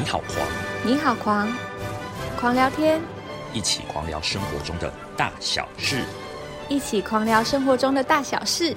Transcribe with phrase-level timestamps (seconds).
[0.00, 0.48] 你好狂，
[0.84, 1.52] 你好狂，
[2.38, 3.00] 狂聊天，
[3.52, 6.04] 一起狂聊生活中的大小事。
[6.68, 8.76] 一起狂聊生活中的大小事。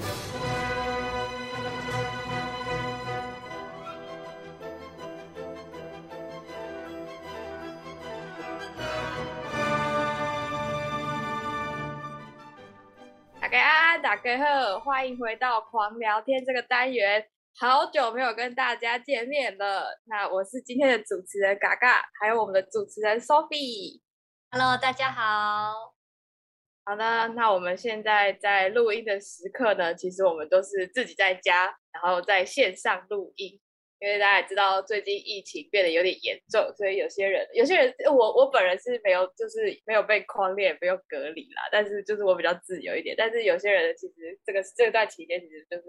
[13.39, 17.23] 大家安，大家好，欢迎回到狂聊天这个单元。
[17.57, 24.01] 好久没有跟大家见面了，那我是今天的主持人嘎嘎，还有我们的主持人 Sophie。
[24.49, 25.93] Hello，大家好。
[26.83, 33.59] 好的，那我们现在在录音的时刻呢，其实我们都是自己在家，然后在线上录音。
[34.01, 41.69] 因为大家也知道，最近疫情变得有点严重，所以有些人，有些人，我我本人是没有，就是没有被框列，没有隔离啦。
[41.71, 43.13] 但是就是我比较自由一点。
[43.15, 45.83] 但是有些人其实这个这段期间，其实就是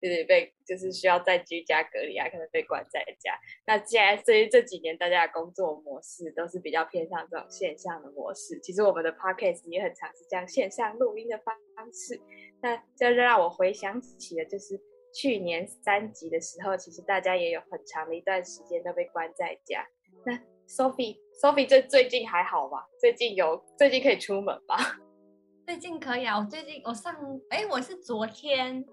[0.00, 3.38] 就是被就是需要在居家隔离啊，可能被关在家。
[3.66, 8.58] 那现在这这几年大家的工作模式都是比较偏向这种线上的模式。
[8.60, 11.54] 其实我们的 podcast 也很常是这样线上录音的方
[11.92, 12.18] 式。
[12.62, 14.80] 那这让我回想起了就是。
[15.18, 19.84] 去年三级的时候，其实大家也有很长的一段时间都被关在家。
[20.24, 20.32] 那
[20.68, 22.86] Sophie，Sophie 这最近还好吧？
[23.00, 24.76] 最近有最近可以出门吗？
[25.66, 27.12] 最近可以啊，我最近我上
[27.50, 28.84] 哎，我是昨天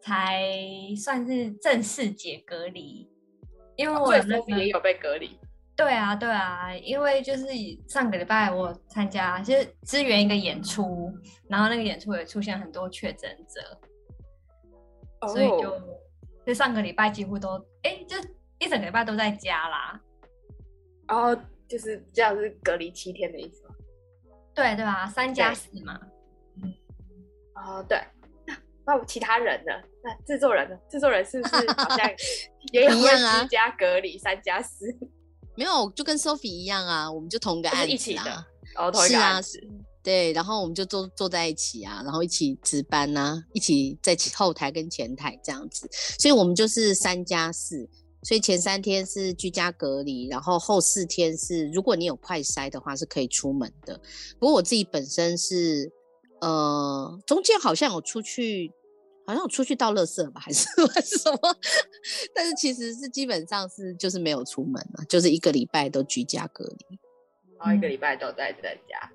[0.00, 0.40] 才
[0.96, 3.10] 算是正式解隔离，
[3.74, 5.36] 因为我那边也有被隔离。
[5.76, 7.46] 对啊，对啊，因为就是
[7.88, 11.12] 上个礼拜我参加就是支援一个演出，
[11.48, 13.80] 然后那个演出也出现很多确诊者。
[15.28, 15.80] 所以就
[16.46, 17.50] 就上个礼拜几乎都
[17.82, 18.16] 哎，就
[18.58, 20.00] 一整个礼拜都在家啦。
[21.06, 21.34] 然后
[21.68, 23.74] 就是这样是隔离七天的意思吗？
[24.54, 25.06] 对对吧？
[25.06, 26.00] 三加四嘛。
[26.62, 26.74] 嗯。
[27.54, 27.98] 哦，对。
[28.46, 29.72] 那那其他人呢？
[30.02, 30.76] 那制作人呢？
[30.88, 32.10] 制作人是不是好像
[32.72, 34.86] 也有居家隔离三加四？
[35.56, 38.44] 没有，就跟 Sophie 一样啊，我们就同个案子一起的。
[38.76, 39.60] 哦，同一个案子。
[40.04, 45.88] 对，然后我们就坐坐在一起啊，然后一起值班呐、啊，一起在后台跟前台这样子，
[46.20, 47.88] 所以我们就是三加四。
[48.26, 54.00] 所以前三天是居家隔离，然后后四天是如果你有快筛的话是可以出门的。
[54.38, 55.92] 不过我自己本身是
[56.40, 58.72] 呃中间好像有出去，
[59.26, 60.66] 好像有出去倒垃圾吧，还是
[61.04, 61.38] 什么？
[62.34, 66.98] 但是其实是基本上是就是没有出门了，就是一个礼拜都居家隔离，
[67.58, 69.12] 然后一个礼拜都在在家。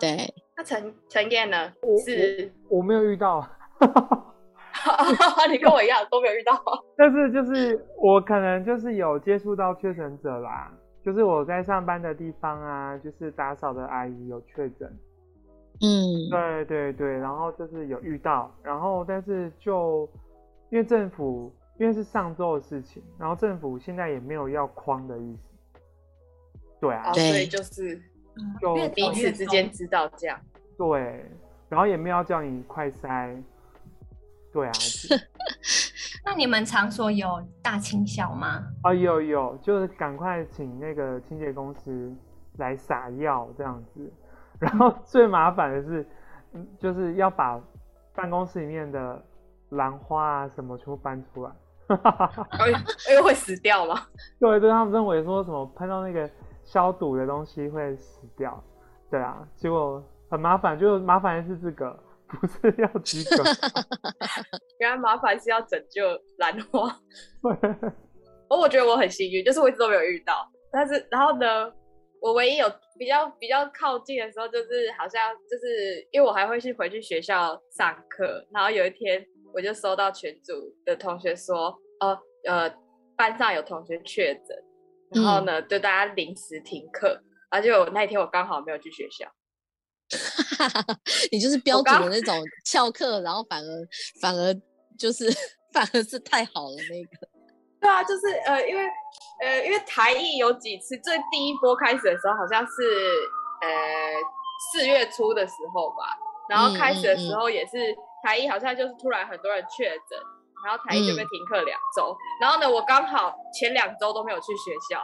[0.00, 1.72] 对，那陈陈燕呢？
[2.04, 3.46] 是我没有遇到，
[5.50, 6.52] 你跟我一样都没有遇到。
[6.96, 10.72] 但是就是我可能就是有接触到确诊者啦，
[11.04, 14.88] 就是我在上班的地方啊，就是打扫的阿姨有确诊。
[15.80, 20.08] 嗯，对对对，然后就是有遇到，然后但是就
[20.70, 25.54] 因为政府因为是上周的事情，然后政府现在也没有要框的意思。
[26.80, 28.00] 对啊，所以就是。
[28.60, 30.38] 就彼此之间知道这样，
[30.76, 31.24] 对，
[31.68, 33.36] 然后也没有叫你快塞，
[34.52, 34.72] 对啊。
[36.24, 38.62] 那你们场所有大清小吗？
[38.82, 42.12] 啊，有有，就是赶快请那个清洁公司
[42.58, 44.12] 来撒药这样子。
[44.58, 46.06] 然后最麻烦的是，
[46.52, 47.60] 嗯，就是要把
[48.14, 49.22] 办公室里面的
[49.70, 51.52] 兰花啊什么全部搬出来。
[53.08, 54.00] 哎呦，会死掉吗？
[54.40, 56.28] 对对，他们认为说什么喷到那个。
[56.66, 58.62] 消毒的东西会死掉，
[59.10, 63.42] 对啊，结果很麻烦，就麻烦的是这个， 不是要及格，
[64.80, 66.02] 原来麻烦是要拯救
[66.38, 66.88] 兰花。
[68.50, 71.72] 哦，我觉得我很幸运，就是我一直都没有遇到，但是然后呢，
[72.20, 80.52] 我唯一有比较比较靠近的时候，就是好像就是因为我还会去回去学校上课，然后有一天我就收到群组
[80.84, 81.68] 的同学说，
[82.00, 82.68] 哦呃，
[83.16, 84.56] 班上有同学确诊。
[85.10, 89.30] 然后呢，就大家临时停课，而且我那一天我刚好没有去学校。
[91.32, 93.68] 你就是标准的那种翘课，然后反而
[94.20, 94.54] 反而
[94.98, 95.28] 就是
[95.72, 97.28] 反而是太好了那个。
[97.80, 98.82] 对啊，就是呃，因为
[99.42, 102.82] 呃，因为台艺有几次最第一波开始的时候，好像是
[103.62, 103.68] 呃
[104.72, 106.16] 四月初的时候吧，
[106.48, 110.18] 然后开始的时候也是台艺好像就是突然很多人确诊。
[110.64, 115.00] 然后台一就被停课两周，嗯、然后呢，我刚好前两周都没有去学校，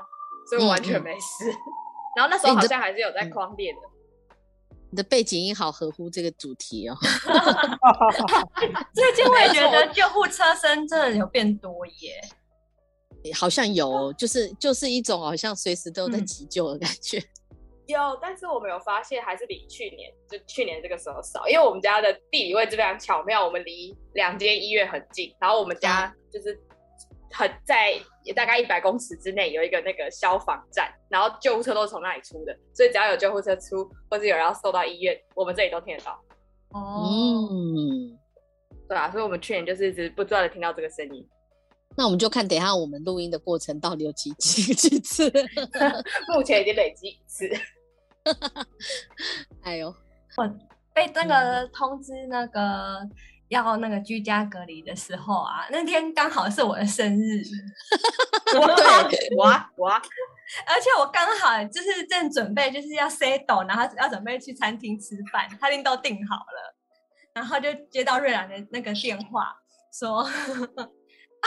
[0.48, 1.50] 所以我完全没事。
[1.50, 1.58] 嗯、
[2.16, 3.78] 然后那时候好像还是有在框列的。
[4.90, 6.96] 你的背景音好合乎这个主题哦。
[8.92, 12.20] 最近我也觉得救护车声真的有变多耶，
[13.34, 17.18] 好像有，就是就是一种好像随时都在急救的感觉。
[17.18, 17.24] 嗯
[17.92, 26.60] 有，但是我们有发现还是比去年就去年这个时候少，因为我们家的地理位置非常巧妙，我们离两间医院很近，然后我们家就是、嗯、
[27.32, 27.94] 很在
[28.34, 36.12] 大概一百公尺之内有一个那个消防站，然后救护车都是从那里出的，所以只要有救护车出，或者有人要送到医院，我们这里都听得到。
[36.70, 38.18] 哦，嗯，
[38.88, 41.28] 对啊，所以我们去年就是一直不断的听到这个声音。
[41.94, 45.30] 那我们就看等一下我们录音的过程到底有几几几次。
[46.34, 47.46] 目前已经累积一次。
[49.62, 49.94] 哎呦，
[50.36, 50.48] 我
[50.94, 53.00] 被那个通知那个
[53.48, 57.42] 要那个居家隔离的时候啊，那天刚好是我的生日，
[58.52, 59.44] 对，我
[59.76, 66.74] 我，而且我刚好就是正准备就是要 settle，然后要准备去餐厅吃饭，他已经都订好了，
[67.34, 69.56] 然后就接到瑞兰的那个电话
[69.92, 70.28] 说。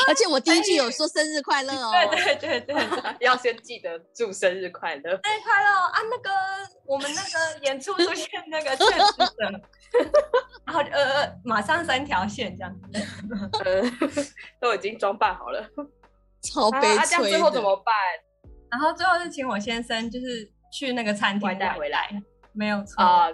[0.08, 6.00] 而且我第一句有说生日快乐哦，对对对对， 要先记得祝生日快乐，生日快乐啊！
[6.12, 6.32] 那个
[6.86, 9.62] 我们那个演出出现那个确实的，
[10.66, 13.00] 然后呃呃，马上三条线这样子，
[13.64, 13.82] 呃，
[14.60, 15.66] 都已经装扮好了，
[16.44, 17.06] 超悲催。
[17.06, 17.94] 这样最后怎么办？
[18.70, 22.10] 然后最后是请我先生就是去那个餐厅带回来，
[22.52, 23.32] 没有错啊，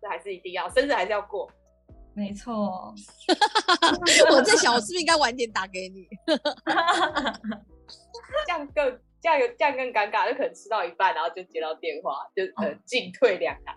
[0.00, 1.50] 这还是一定要，生日还是要过。
[2.20, 2.92] 没错，
[4.30, 6.06] 我在想，我是不是应该晚点打给你？
[8.46, 13.74] 这样更这样有这样更尴尬，就可能吃到一半，然后就接到电话，就呃进退两难，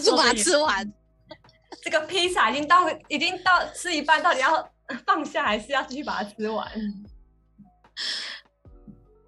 [0.00, 0.90] 就把它吃完。
[1.84, 4.66] 这个披萨已经到，已经到吃一半，到底要
[5.06, 6.66] 放下还是要继续把它吃完？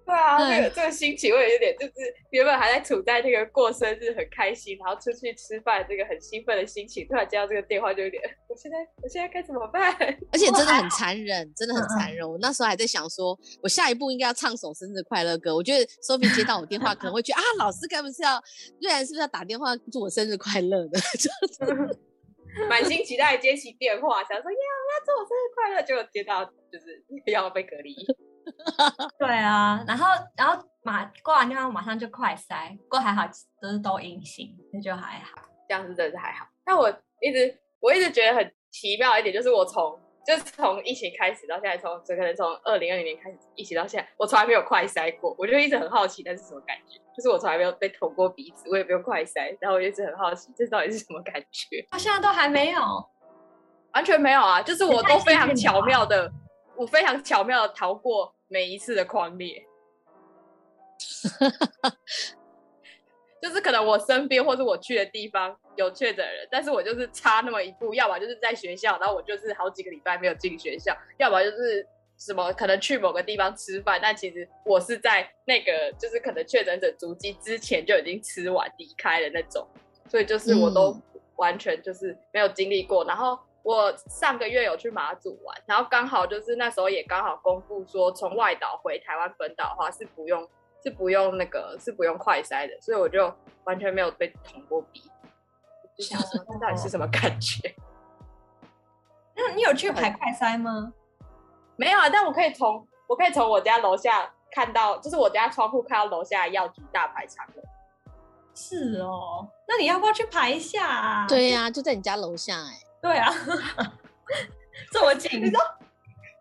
[0.09, 1.93] 对啊，这个这个心情会有点，就是
[2.31, 9.93] 原本还在处在那个过生日很开心，然后出去吃饭这个很兴奋的心情，突然接到这个电话就有点，我现在我现在该怎么办？
[10.33, 12.27] 而且真的很残忍，真的很残忍。
[12.27, 15.55] 我那时候还在想说，我下一步应该要唱首生日快乐歌。
[15.55, 18.41] 我觉得 Sophie 接到我电话可能会觉得啊，老师该不是要，
[18.81, 20.99] 瑞然是不是要打电话祝我生日快乐的？
[22.67, 27.95] 满心期待接起电话，想说呀，我要祝我生日快乐，结果接到就是要被隔离。
[29.19, 30.05] 对啊，然后
[30.35, 33.23] 然后马挂完电话马上就快塞，不过还好
[33.61, 36.47] 都是都阴性，那就还好，这样子真的是还好。
[36.65, 36.89] 但我
[37.21, 46.99] 一直我一直觉得很奇妙一点，就是我从 就是从疫情开始到现在，从可能从二零二零年开始疫情到现在，我从来没有快塞过，我就一直很好奇那是什么感觉。
[47.15, 51.85] 就是我从来没有被捅过鼻子，我也没有快塞，然后我一直很好奇这到底是什么感觉。
[51.91, 52.81] 到现在都还没有，
[53.93, 54.61] 完全没有啊！
[54.61, 56.31] 就是我都非常巧妙的，
[56.79, 58.33] 我非常巧妙的逃过。
[58.51, 59.63] 每一次的狂烈，
[63.39, 71.87] 就是可能我身边或是我去的地方有确诊人，但是我就是差那么一步，要么就是在学校，然后我就是好几个礼拜没有进学校，要么就是
[72.17, 79.67] 什么可能去某个地方吃饭，但其实我是在那个就是可能确诊者足迹之前就已经吃完离开的那种，
[80.09, 80.99] 所以就是我都
[81.35, 83.37] 完全就是没有经历过，然后。
[83.63, 90.47] 我上个月有去马祖玩，然后刚好就是那时候也刚好公布说，从外岛回台湾本岛的话是不用
[90.83, 93.31] 是不用那个是不用快筛的，所以我就
[93.65, 95.01] 完全没有被捅过鼻，
[95.97, 97.75] 就想说这到底是什么感觉？
[99.35, 100.93] 那你有去排快筛吗？
[101.75, 107.63] 没有啊，但我可以从我可以从我家楼下看到，就是我家窗户看到楼下药局大排长龙。
[108.55, 111.27] 是哦，那你要不要去排一下啊？
[111.27, 112.88] 对呀，就在你家楼下哎。
[113.01, 113.31] 对啊，
[114.91, 115.59] 这么近，你说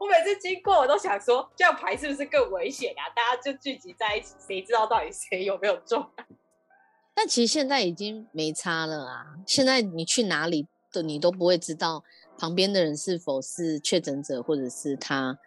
[0.00, 3.06] 我每次经过，我都想说这样排是不是更危险啊？
[3.14, 6.04] 大家就聚集在一起，谁知道到底谁有没有中？
[7.14, 9.36] 但其实现在已经没差了啊！
[9.46, 12.02] 现在你去哪里的，你都不会知道
[12.36, 15.38] 旁边的人是否是确诊者，或者是他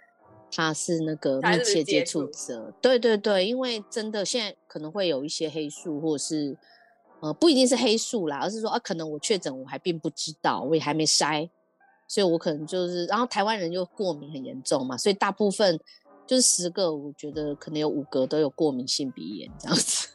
[0.50, 2.74] 他是那个密切接触者。
[2.82, 6.58] 对对对，因为真的现在可能会有一些黑数，或者是。
[7.22, 11.48] 呃，不一定是黑素啦，而是说啊，可能我确诊我还并不知道，我也还没筛，
[12.08, 15.80] 所以我可能就是，然后台湾人又过敏很严重嘛，所以大部分
[16.25, 20.08] 就是十个，我觉得可能有五个都有过敏性鼻炎这样子。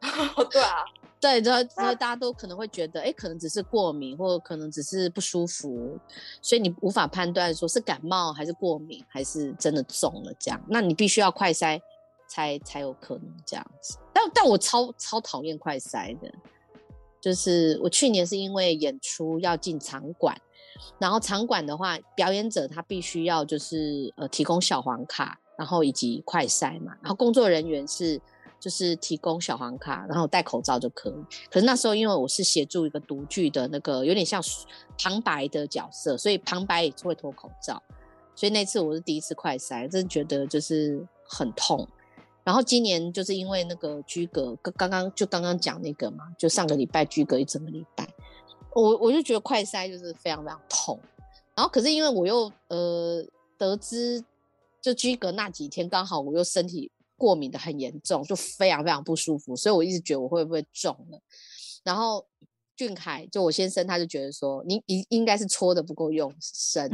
[0.50, 0.84] 对啊，
[1.20, 5.98] 对，然后所以大家都可能会觉得，哎，可能只是过敏，或者可能只是不舒服，
[6.40, 11.80] 所以你无法判断说是感冒还是过敏，还是真的中了这样，那你必须要快筛
[12.26, 13.98] 才才有可能这样子。
[14.12, 16.32] 但但我超超讨厌快筛的。
[17.24, 20.36] 就是我去年是因为演出要进场馆，
[20.98, 28.20] 然后场馆的话，表演者他必须要就是呃提供小黄卡，然后以及快筛嘛，然后工作人员是
[28.60, 31.14] 就是提供小黄卡，然后戴口罩就可以。
[31.50, 34.42] 可是那时候因为我是协助一个独剧的那个有点像
[34.98, 37.82] 旁白的角色，所以旁白也会脱口罩，
[38.34, 41.88] 所以那次我是第一次快筛，真的觉得就是很痛。
[42.44, 48.06] 然后今年就是因为那个居隔，刚刚刚就刚刚讲那个嘛，就上个礼拜居隔一整个礼拜，
[48.74, 51.00] 我我就觉得快塞就是非常非常痛。
[51.56, 53.24] 然后可是因为我又呃
[53.56, 54.22] 得知
[54.82, 61.18] 就居隔那几天刚好我又身体过敏的很严重，就非常非常不舒服，所以我一直觉得我会不会中了。
[61.82, 62.26] 然后
[62.76, 66.90] 俊凯就我先生他就觉得说你应应该是搓的不够用深，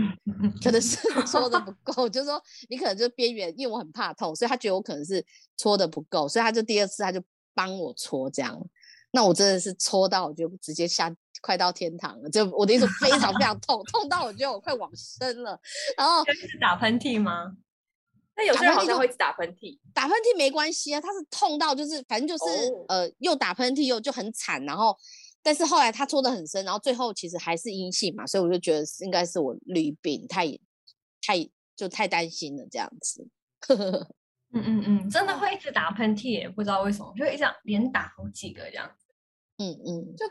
[0.62, 0.96] 可能是
[1.26, 5.24] 搓的 不够，就是说你可能就边缘，因为我很怕痛，所以他觉得我可能是
[5.56, 7.22] 搓的不够，所以他就第二次他就
[7.54, 8.60] 帮我搓这样。
[9.12, 15.58] 那我真的是搓到我就直接下快到天堂了，就我的意思非常非常 痛，痛到我觉得我快往生了。
[15.96, 17.56] 然后是打喷嚏吗？
[18.36, 24.96] 那有些人好像会打喷嚏，打喷嚏没关系啊，他是痛到就是反正就是呃又打喷嚏又就很惨，然后
[25.42, 30.46] 但是后来他搓的很深，然后最后其实还是阴性嘛，所以我就觉得应该是我绿病太
[31.22, 33.26] 太就太担心了这样子。
[34.52, 38.90] 嗯嗯嗯，真的会一直打喷嚏，不知道为什么就会这样连打好几个这样。
[39.58, 40.26] 嗯嗯，就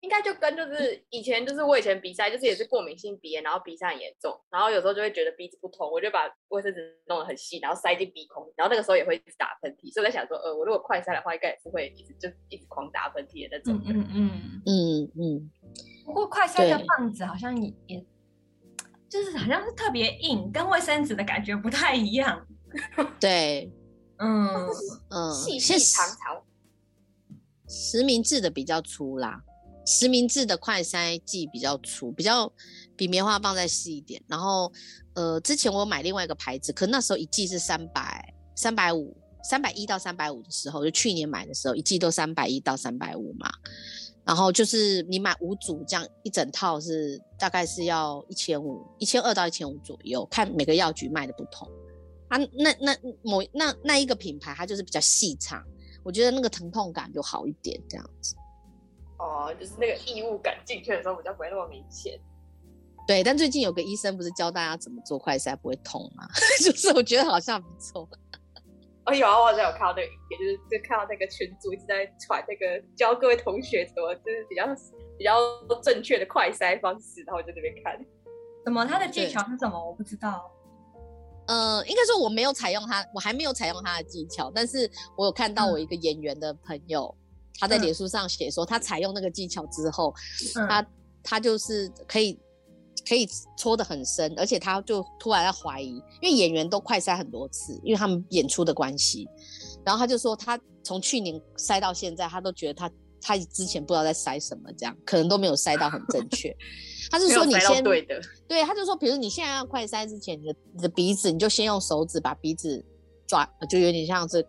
[0.00, 13.80] 应该就跟就是以前就是我以前比赛就是也是过敏性鼻炎，然后鼻塞很严重，然后有时候就会觉得鼻子不通，我就把卫生纸弄得很细，然后塞进鼻孔，然后那个时候也会一直打喷嚏，所以我在想说，呃，我如果快塞的话，应该也是会一直就一直狂打喷嚏的那种。
[13.86, 15.50] 嗯嗯嗯嗯。
[16.04, 18.06] 不过快塞的棒子好像也也，
[19.08, 22.46] 就是好像是特别硬，跟卫生纸的感觉不太一样。
[23.18, 23.72] 对，
[24.18, 24.68] 嗯
[25.10, 26.44] 嗯，细细长长。
[27.68, 29.42] 实名制的比较粗啦，
[29.88, 32.52] 实名制的快塞剂比较粗，比较
[32.94, 34.22] 比棉花棒再细一点。
[34.26, 34.70] 然后，
[35.14, 43.50] 呃，之前我买另外一个牌子，可那时候一剂是三百、三百五、三百一到三百五的时候，就去年买的时候，一剂都三百一到三百五嘛。
[44.26, 51.66] 然后就是你买五组这样一整套是大概是要一千五、一千二到一千五左右，看每个药局卖的不同。
[52.28, 55.64] 啊，那那某那那一个品牌它就是比较细长。
[56.04, 58.34] 我觉得那个疼痛感就好一点，这样子。
[59.18, 62.18] 哦，就是那个异物感进去的时候比较不会那么明显。
[63.06, 66.26] 对，但最近有个医生不是教大家怎么做快塞不会痛吗？
[66.64, 68.08] 就是我觉得好像不错。
[69.06, 74.66] 哦，有啊，我好像有看到那个影片，就是就看到那个群主一直在传那个教各位同学怎么就是比较
[75.16, 77.98] 比较正确的快塞方式，然后我在那边看。
[78.64, 78.84] 怎么？
[78.84, 79.82] 他的技巧是什么？
[79.82, 80.50] 我不知道。
[81.46, 87.16] 呃，应该说我没有采用他，我还没有采用他的技巧，但是我有看到我一个演员的朋友，
[87.58, 90.14] 他在脸书上写说，他采用那个技巧之后，
[90.68, 90.86] 他
[91.22, 92.38] 他就是可以
[93.06, 99.28] 可以戳得很深，而且他就突然在怀疑，因为演员都快塞很多次，因为他们演出的关系，
[99.84, 106.54] 然后他就说他从去年塞到现在，他都觉得他他之前不知道在塞什么，这样可能都没有塞到很正确。
[107.10, 112.84] 他是说你先对的，对，他就说，比如你现在要快塞之前，你的你的鼻子，你就先用手指把鼻子
[113.26, 114.46] 抓，就有点像是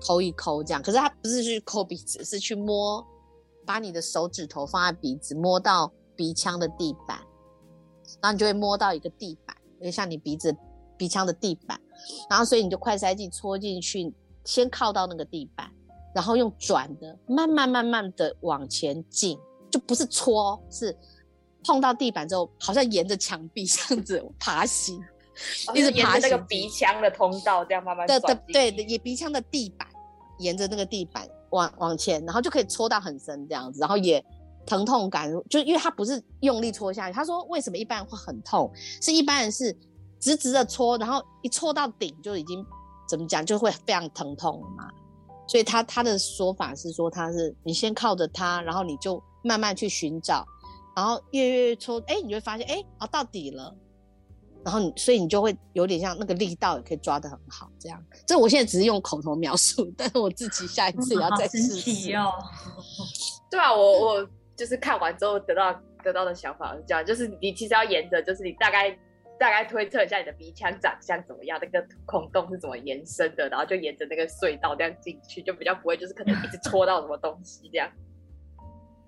[0.00, 0.82] 抠一抠这样。
[0.82, 3.06] 可是他不是去抠鼻子，是去摸，
[3.64, 7.18] 把你的手指头放在鼻子，摸到鼻腔的地板，
[8.20, 10.54] 然后你就会摸到一个地板，有点像你鼻子
[10.96, 11.80] 鼻腔的地板。
[12.28, 14.12] 然后所以你就快塞剂戳进去，
[14.44, 15.70] 先靠到那个地板，
[16.14, 19.38] 然后用转的，慢慢慢慢的往前进，
[19.70, 20.96] 就不是戳，是。
[21.64, 25.02] 碰到地板之后，好像沿着墙壁这样子 爬行，
[25.74, 29.86] 一直沿着那个鼻腔的通道这样慢慢的的对的，也鼻腔的地板，
[30.38, 34.24] 沿着那个地板往往前，然后就可以戳到很深这样子，然后也
[34.64, 37.14] 疼痛感，就因为他不是用力戳下去。
[37.14, 38.70] 他说为什么一般人会很痛，
[39.02, 39.76] 是一般人是
[40.18, 42.64] 直直的戳，然后一戳到顶就已经
[43.08, 44.88] 怎么讲就会非常疼痛了嘛。
[45.48, 50.44] 所以他他的说法是说他是你先靠着他，然后你就慢慢去寻找。
[50.96, 53.76] 然后越越戳，哎，你会发现，哎，哦，到底了。
[54.66, 58.04] 然后你，所以你就会有点像那个力道也可以抓得很好，这样。
[58.26, 62.32] 这我现在只是用口头描述，但是我自己下一次也要再试试哦。
[63.48, 68.90] 对啊，我我就是看完之后得到得到的想法是这样，就是你其实要沿着，就是你大概
[69.38, 77.88] 大概推测一下你的鼻腔长相怎么样，那个孔洞是怎么延伸的，然后就沿着那个隧道这样进去，就比较不会就是可能一直戳到什么东西这样。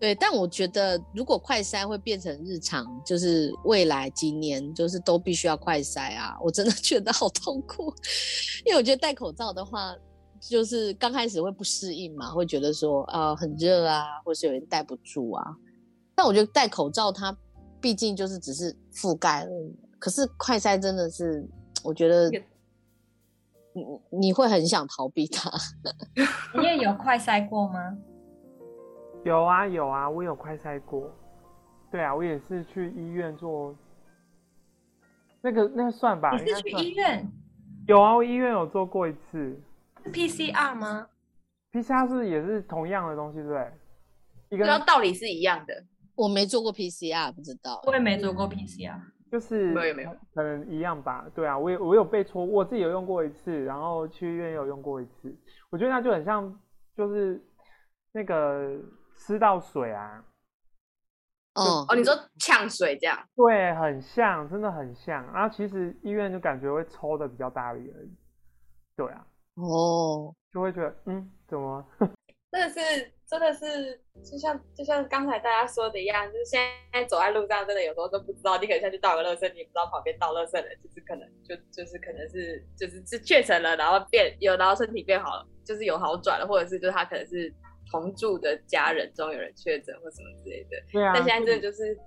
[0.00, 6.38] 对，但我觉得如果快筛会变成日常，就是未来几年就是都必须要快筛啊！
[6.40, 7.92] 我真的 觉得好痛苦，
[8.64, 9.96] 因为我觉得戴口罩的话，
[10.40, 15.44] 就是刚开始会不适应嘛，会觉得说啊很热啊，或是有人戴不住啊。
[16.14, 17.36] 但我觉得戴口罩它
[17.80, 21.44] 毕竟就是只是覆盖而已，可是快筛真的是，
[21.82, 22.30] 我觉得
[23.72, 25.52] 你你会很想逃避它。
[26.56, 27.98] 你也有快筛过吗？
[29.24, 31.10] 有啊有啊，我有快筛过。
[31.90, 33.74] 对啊，我也是去医院做。
[35.40, 36.30] 那个那个算吧。
[36.32, 37.26] 你是去医院？
[37.86, 39.60] 有啊，我医院有做过一次。
[40.04, 41.08] 是 PCR 吗
[41.72, 43.72] ？PCR 是也是同样的东西，对不对？
[44.50, 45.84] 一个道理是一样的。
[46.14, 47.80] 我没做过 PCR，不知道。
[47.86, 48.98] 我也没做过 PCR。
[49.30, 51.26] 就是没有没有可能一样吧。
[51.34, 55.34] 对啊，我有我有被戳，我自己有用过一次，然后去医院有用过一次。
[55.68, 56.58] 我觉得那就很像，
[56.96, 57.38] 就是
[58.12, 58.78] 那个
[59.18, 60.24] 吃到水啊，
[61.54, 65.30] 哦哦，你说呛水这样，对，很像，真的很像。
[65.32, 68.10] 然后其实医院就感觉会抽的比较大力而已。
[68.96, 71.84] 对啊，哦，就会觉得嗯，怎么？
[72.50, 76.58] 真的是真的是，就像就像刚才大家说的一样，就是现
[76.94, 87.52] 在走在路上，真的有时候都不知道，你可能下去倒个垃圾，你也不知道旁边倒垃圾的就是可能就就是可能是就是是确诊了，然后变有然后身体变好了，就是有好转了，或者是就是他可能是
[87.90, 90.76] 同住的家人中有人确诊或什么之类的。
[90.92, 91.98] 对啊，但现在真的就是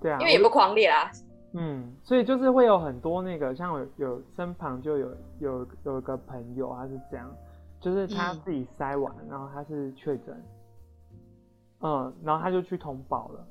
[0.00, 1.10] 对啊，因为也不狂烈啦，
[1.52, 7.34] 嗯，所以就是会有很多那个，像我有身旁就有有有一个朋友，他是这样，
[7.80, 10.44] 就是他嗯自己塞完，然后他是确诊，
[11.80, 13.40] 嗯，然后他就去通报了。
[13.40, 13.46] 哦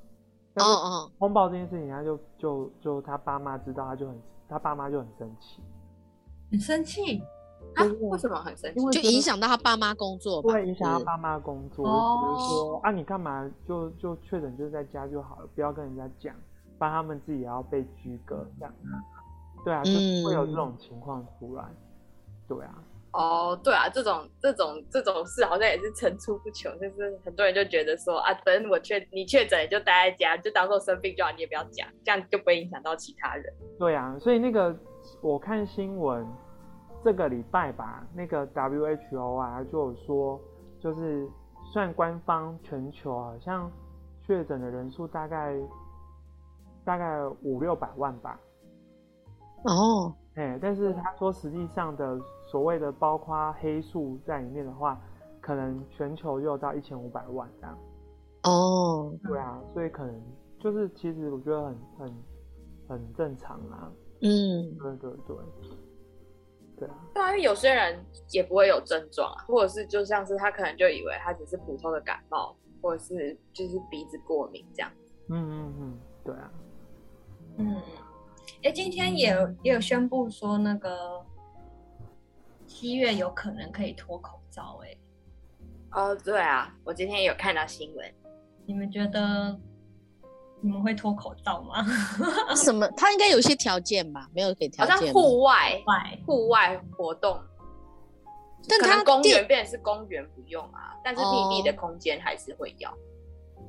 [0.55, 5.63] 但是哦，通报这件事情，他就就就他爸妈知道，他就很他爸妈就很生气，
[6.51, 7.23] 很生气。
[8.11, 8.85] 为什么很生气因？
[8.85, 10.53] 为就影响到他爸妈工作吧？
[10.53, 16.35] 会影响他爸妈工作，比如说啊，你干嘛就就确诊就在家就好了，不要跟人家讲，
[16.77, 18.73] 不然他们自己也要被拘格这样。
[19.65, 21.63] 对啊，就会有这嗯种情况出来。
[22.47, 22.75] 对啊，
[23.13, 33.53] 哦，对啊，这种这种这种事好像也是层出不穷，就是很多人就觉得说啊，反正我确你确诊你就待在家，就当做生病就好，你也不要讲，这样就不会影响到其他人。
[33.79, 34.75] 对啊，所以那个
[35.21, 36.27] 我看新闻，
[37.03, 40.39] 这个礼拜吧，那个 WHO 啊就有说，
[40.79, 41.29] 就是
[41.71, 43.69] 算官方全球好像
[44.21, 45.59] 确诊的人数大概
[46.85, 48.39] 大概五六百万吧。
[49.65, 54.99] 哦，哎，但是他说实际上的所谓的包括黑数在里面的话，
[55.41, 57.77] 可能全球又有到一千五百万这样。
[58.43, 60.21] 哦，对啊，所以可能
[60.59, 62.13] 就是其实我觉得很很
[62.89, 63.91] 很正常啊。
[64.21, 65.37] 嗯，对对对，
[66.77, 74.91] 对啊，对啊，因为有些人也不会有症状啊，或者是就像是他可能就以为他只是普通的感冒，或者是就是鼻子过敏这样。
[75.29, 76.51] 嗯嗯嗯，对啊，
[77.57, 77.81] 嗯，
[78.63, 81.25] 哎，今天也有也有宣布说那个
[82.67, 84.97] 七月有可能可以脱口罩，哎，
[85.91, 88.13] 哦，对啊，我今天也有看到新闻，
[88.65, 89.57] 你们觉得
[90.63, 91.85] 你们会脱口罩吗？
[92.55, 92.87] 什么？
[92.95, 94.29] 他应该有一些条件吧？
[94.33, 97.37] 没有给条好像件，户外外户外活动，
[98.67, 102.89] 但他公店园变成是公园不用啊，但是密闭的空间还是会要。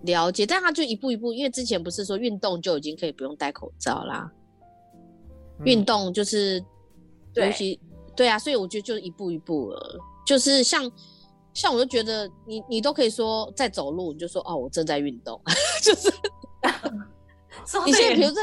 [0.03, 4.31] 了解，但他就一步一步，因为之前不是说运动就已经可以不用戴口罩啦，
[5.59, 6.65] 嗯运动就是，
[7.33, 7.81] 对尤其
[8.15, 10.89] 对啊，所以我觉得就一步一步了，就是像
[11.55, 15.41] 像我就觉得你你都可以说在走路，你就说哦我正在运动，
[15.83, 16.13] 就是说
[17.87, 18.35] 你现在比如说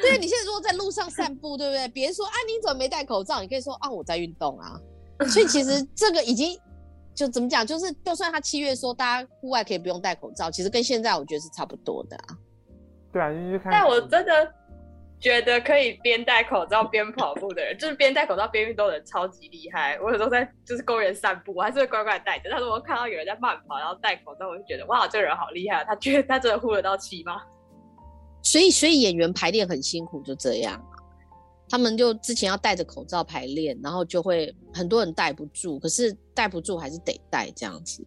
[0.00, 1.88] 对你现在如果在路上散步，对不对？
[1.88, 4.80] 别人说啊你怎么没戴口罩，你可以说啊我在运动啊，
[5.28, 6.58] 所以其实这个已经。
[7.14, 12.28] 就怎么讲，就是就算他七月说大家户外可以不用戴口罩，其实跟现在我觉得是差不多的啊。
[13.12, 13.70] 对啊，就是看。
[13.70, 14.54] 但我真的
[15.22, 19.96] 觉得可以边戴口罩边跑步的人， 就是边戴口罩边运动的人，超级厉害。
[20.00, 22.50] 我有时候在就是公园散步，我还是会乖乖戴着。
[22.50, 25.84] 但是我看到有人在慢跑，然后戴口罩，我就觉得哇，这个人好厉害啊！
[25.84, 27.40] 他觉得他真的呼得到气吗？
[28.42, 30.98] 所以，所以演员排练很辛苦，就这样啊。
[31.68, 38.04] 他们就之前要戴着口罩排练，然后就会很多人戴不住，可是戴不住还是得戴这样子。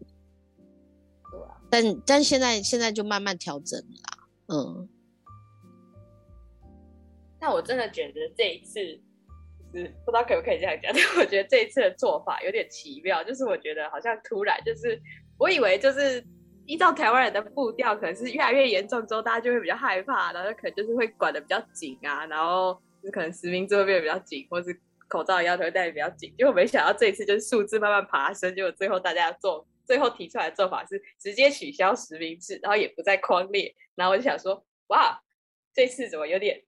[1.32, 4.89] 对啊，但但现在现在就慢慢调整了啦，嗯，
[7.45, 8.79] 但我真的觉得这一次，
[9.71, 14.99] 就是不知道可不可以这样讲， 但我觉得这一次的做法有点奇妙，就是我觉得好像突然，就是
[15.38, 16.25] 我以为就是
[16.65, 24.75] 依照台湾人的步调，可能是越来越严重之后，大家就会比较害怕，然后可能就是会管的比较紧啊，然后就是可能实名制会变得比较紧，或是
[25.08, 26.34] 口罩的要求会戴的比较紧。
[26.36, 35.21] 结果没想到这一次就是数字慢慢爬升，结果最后大家做最后提出来的做法是直接取消实名制，然后也不再框列，然后我就想说，哇，
[35.75, 36.60] 这次怎么有点，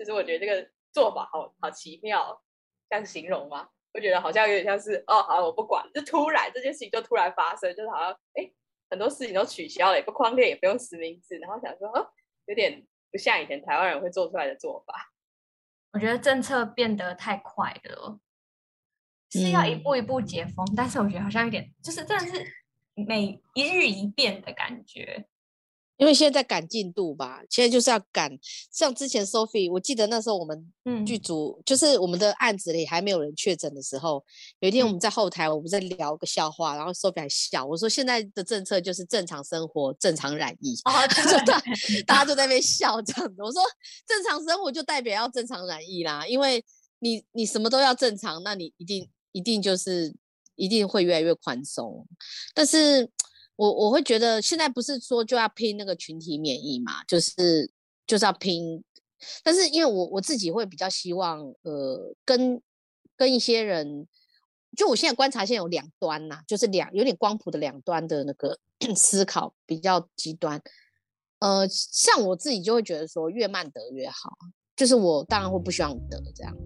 [0.00, 2.42] 就是我觉得这个做法好好奇妙，
[2.88, 3.68] 这样形容吗？
[3.92, 8.50] 我觉得好像有点像是哦，好，我不管，就突然这件事情就突然发生，就是好像哎，
[8.88, 12.10] 很多事情都取消了，也不框列，也不用实名制，然后想说，哦，
[12.46, 15.12] 有点不像以前台湾人会做出来的做法。
[15.92, 18.18] 我觉得政策变得太快了，
[19.30, 22.46] 是要一步一步解封，但是我觉得好像有点，就是真的是
[22.94, 25.26] 每一日一变的感觉。
[26.00, 28.34] 因为现在在赶进度吧，现在就是要赶。
[28.72, 30.72] 像之前 Sophie，我记得那时候我们
[31.04, 34.24] 剧组就是我们的案子里还没有人确诊的时候，
[34.60, 40.90] 有一天我们在后台，我们在聊个笑话，然后 Sophie 还笑，我说现在的政策就是正常生活、正常染疫，哦
[42.06, 43.42] 大家就在那边笑这样子。
[43.42, 43.62] 我说
[44.06, 46.64] 正常生活就代表要正常染疫啦，因为
[47.00, 50.16] 你你什么都要正常，那你一定一定就是
[50.56, 52.06] 一定会越来越宽松，
[52.54, 53.10] 但是。
[53.60, 57.70] 我我会觉得现在不是说就要拼那个群体免疫嘛，就是
[58.06, 58.82] 就是要拼，
[59.44, 62.58] 但是因为我我自己会比较希望，呃，跟
[63.18, 64.08] 跟一些人，
[64.74, 68.58] 就我现在观察，现在有两端呐，就是两有点光谱的两端的那个
[68.96, 70.58] 思考比较极端，
[71.40, 74.30] 呃，像我自己就会觉得说越慢得越好，
[74.74, 76.56] 就是我当然会不希望得这样。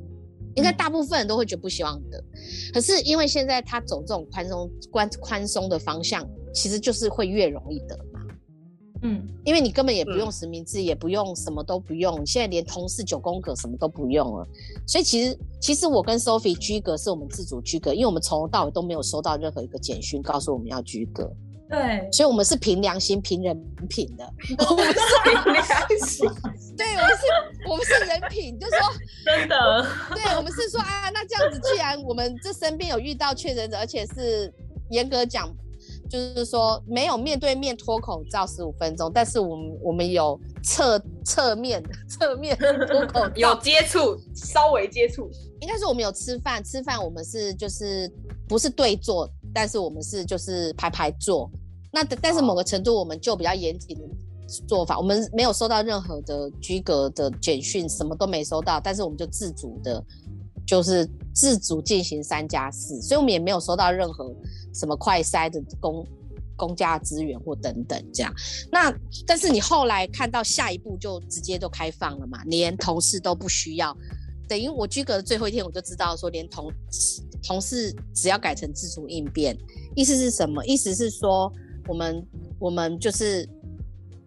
[0.55, 2.25] 应该大部分人都会觉得不希望的，
[2.73, 8.21] 可是因为现在他走这种宽松宽宽松的方向，其实就是会越容易得嘛。
[9.03, 14.49] 嗯，因为你根本也不用实名制，也不用什么都不用，现在连同事九宫格什么都不用了。
[14.87, 21.31] 所以其实其实我跟 Sophie 居格是我们自主居格，因为我们从头到尾都没有收到任何一个简讯告诉我们要居格。
[21.69, 24.25] 对，所以我们是凭良心、凭人品的。
[24.71, 25.67] 我们是凭良
[26.07, 26.29] 心，
[26.77, 27.23] 对，我们是，
[27.69, 28.81] 我们是人品，就是说，
[29.25, 34.53] 真的，对，我们是说啊，那这样子，既然我们这身边有遇到确诊者，而且是
[34.91, 35.51] 严格讲，
[36.15, 45.29] 就是说没有面对面脱口罩十五分钟，但是我们我们有侧侧面侧面脱口 有接触，稍微接触，
[45.61, 48.09] 应该是我们有吃饭，吃饭我们是就是
[48.49, 49.29] 不是对坐。
[49.53, 51.51] 但是我们是就是排排坐，
[51.93, 54.05] 那但是某个程度我们就比较严谨的
[54.67, 60.05] 做法，我们没有收到任何的居格的简讯，什么都没收到，但是我们就自主的，
[60.67, 64.35] 就是自主进行三加四，所以我们也没有收到任何
[64.75, 66.07] 什么快筛的公
[66.57, 68.33] 公家资源或等等这样。
[68.71, 68.93] 那
[69.27, 73.97] 但是你后来看到下一步就直接都开放了嘛，连同事都不需要。
[74.47, 76.71] 等于我居格的最后一天，我就知道说，连同
[77.43, 79.57] 同事只要改成自主应变，
[79.97, 80.63] 意思是什么？
[80.67, 81.51] 意思是说，
[81.89, 82.23] 我们
[82.59, 83.49] 我们就是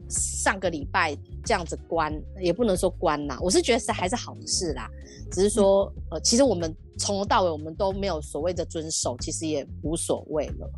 [0.09, 4.89] 上个礼拜这样子关，也不能说关啦，我是觉得是还是好事啦。
[5.31, 10.69] 只是说，呃，其实我们从头到尾我们都没有所谓的遵守，其实也无所谓了。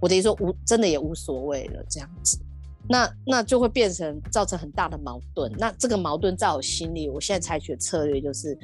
[0.00, 2.38] 我等于说无真的也无所谓了，这样子。
[2.88, 5.52] 那那就会变成造成很大的矛盾。
[5.58, 8.56] 那这个矛盾在我心里，我现在采取的策略就是，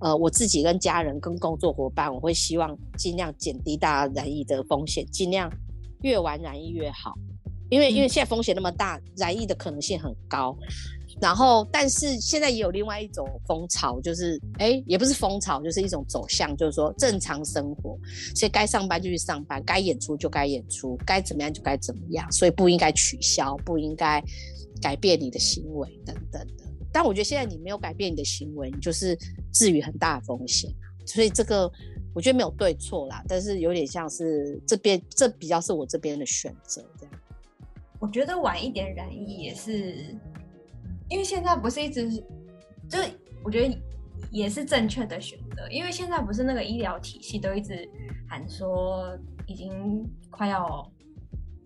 [0.00, 5.50] 呃，我自己跟家人、跟工作伙伴，我会希望尽量减低大家染疫的风险，尽量
[6.02, 7.14] 越晚染疫越好。
[7.70, 10.56] 因为因为现在风险那么大，染疫的可能性很高。
[11.22, 17.96] 然后，但是现在也有另外一种风潮，就是哎，也不是风潮，就是一种走向，就是说正常生活，
[18.34, 24.20] 所以该上班就去上班，该演出就该演出，该怎么样就该怎么样，所以不应该取消，不应该
[24.80, 26.64] 改变你的行为等等的。
[26.92, 29.16] 但我觉得现在你没有改变你的行为，你就是
[29.52, 30.68] 置于很大的风险。
[31.06, 31.70] 所以这个
[32.16, 37.14] 我觉得没有对错啦，但是有点像是这边这比较是我这边的选择这样。
[38.00, 40.18] 我觉得晚一点染疫也是。
[41.12, 42.10] 因为现在不是一直，
[42.88, 43.10] 就是
[43.44, 43.78] 我觉得
[44.30, 45.68] 也是正确的选择。
[45.68, 47.86] 因为现在不是那个医疗体系都一直
[48.26, 49.14] 喊说
[49.46, 50.90] 已经快要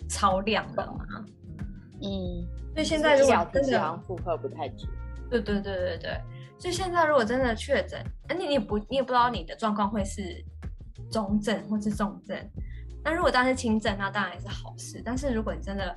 [0.08, 1.24] 超量了嘛，
[2.02, 4.88] 嗯，所以现在如果真的好像负荷不太足，
[5.30, 6.20] 对对对对对，
[6.58, 10.44] 所以现在如果真的确诊，而且你也不你也不知道你的状况会是
[11.08, 12.36] 中症或是重症，
[13.04, 15.00] 那如果当然是轻症，那当然也是好事。
[15.04, 15.96] 但是如果你真的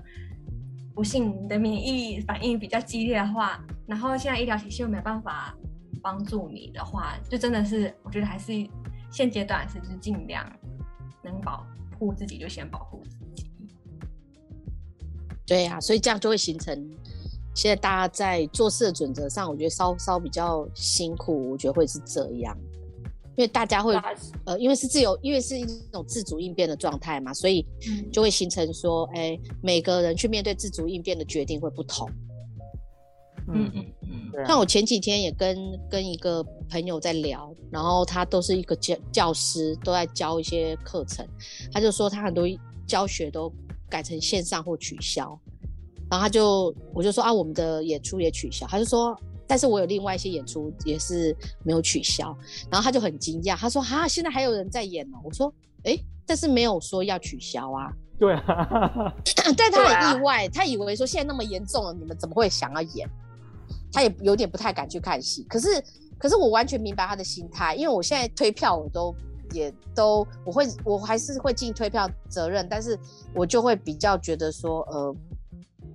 [0.99, 5.55] 不幸你的免疫反应比较激烈的话，然后现在医疗体系又没办法
[6.01, 8.51] 帮助你的话，就真的是我觉得还是
[9.09, 10.45] 现阶段是就是尽量
[11.23, 11.65] 能保
[11.97, 13.49] 护自己就先保护自己。
[15.47, 16.75] 对呀，所以这样就会形成
[17.55, 22.57] 现在大家在做事的准则上，我觉得稍稍比较辛苦，我觉得会是这样。
[23.39, 23.95] 因为大家会，
[24.43, 27.65] 呃，因为是自由，因为是一种自主应变的状态嘛，所以
[28.11, 32.09] 就会形成说，哎，每个人去面对自主应变的决定会不同。
[33.47, 34.45] 嗯嗯嗯。
[34.45, 35.57] 像我前几天也跟
[35.89, 41.25] 跟一个朋友在聊，然后他都是一个教教师，都在教一些课程，
[41.71, 42.45] 他就说他很多
[42.85, 43.49] 教学都
[43.89, 45.39] 改成线上或取消，
[46.11, 49.17] 然后他就我就说啊，我们的演出也取消，他就说。
[49.49, 52.37] 但是我有另外一些演出也是没有取消，
[52.69, 55.51] 然后他就很惊讶，他说：“哈，现在还有人在演哦。”我说
[55.85, 59.11] ：“哎，但是没有说要取消啊。”对啊，
[59.57, 63.09] 但他很意外，他以为说现在那么严重了，你们怎么会想要演？
[63.91, 65.43] 他也有点不太敢去看戏。
[65.49, 65.83] 可是，
[66.19, 69.15] 可是我完全明白他的心态，因为我现在推票我都
[69.51, 72.95] 也都我会我还是会尽推票责任，但是
[73.33, 75.15] 我就会比较觉得说，呃。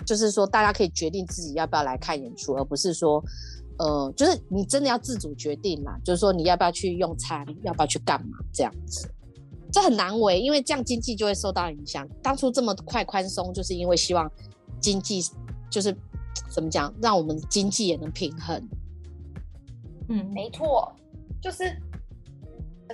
[0.06, 3.22] 就是说大家可以决定自己要不要来看演出，而不是说，
[3.78, 9.08] 呃，就是你真的要自主决定嘛，就是说你要不要去用餐，要不要去干嘛这样子，
[9.72, 12.08] 这很难为，因为这样经济就会受到影响。
[12.22, 14.30] 当初这么快宽松，就是因为希望
[14.80, 15.22] 经济
[15.70, 15.96] 就是
[16.48, 18.68] 怎么讲，让我们经济也能平衡。
[20.08, 20.94] 嗯，没错，
[21.40, 21.64] 就是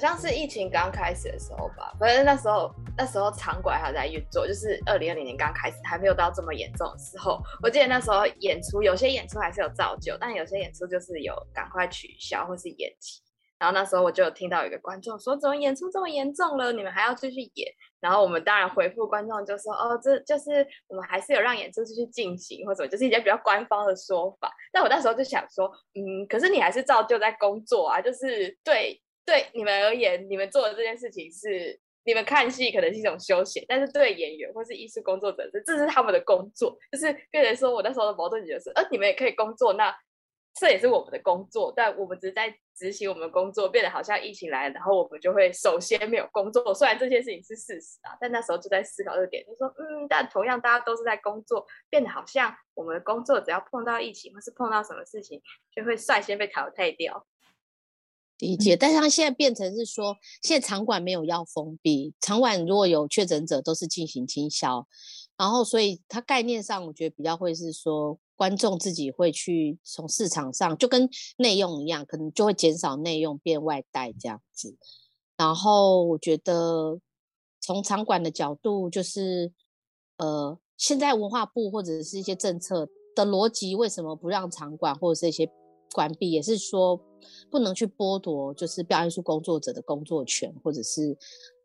[0.00, 7.38] 好像是疫情刚开始的时候吧，反正那时候那时候场馆还在运作，就是二零二零年刚开始，还没有到这么严重的时候。
[7.62, 13.20] 我记得那时候演出有些演出还是有照旧，但有些演出就是有赶快取消或是延期。
[13.58, 16.72] 然后那时候我就有听到有一个观众说：“怎么演出这么严重了？
[16.72, 28.98] 你们还要继续演？”然后我们当然回复观众就说：“哦，这就是我们还是有让演出继续进行，或者就是一些比较官方的说法。”但我那时候就想说：“嗯，可是你还是照旧在工作啊，就是对
[29.30, 39.94] 对你们而言，你们做的这件事情是你们看戏可能是一种休闲，但是对演员或是艺术工作者，这这是他们的工作，就是变成说我那时候的矛盾点是：呃，你们也可以工作，那。”
[40.58, 46.74] 这也是我们的工作，但我们只是在执行我们的工作，变得好像疫情来，然后我们就会首先没有工作。
[46.74, 55.40] 虽然这件事情是事实啊，但那时候就在思考这个点，就说嗯，但同样大家都是在工作，变得好像我们的工作只要碰到疫情或是碰到什么事情，
[55.72, 57.24] 就会率先被淘汰掉。
[58.40, 64.86] 理解，但是它现在变成是说，现在场馆没有要封闭，场馆如果有确诊者都是进行清消，
[65.36, 68.18] 然后所以它概念上我觉得比较会是说。
[68.40, 74.78] 观众自己会去从市场上，就跟内用一样，可能就会减少内用，变外带这样子。
[75.36, 76.98] 然后我觉得
[77.60, 79.52] 从场馆的角度，就是
[80.16, 85.46] 呃，现在文化部或者是一些政策的逻辑，为什么不让场馆或者是一些
[85.92, 87.00] 关闭，也是说
[87.50, 91.16] 不能去剥夺就是表演术工作者的工作权，或者是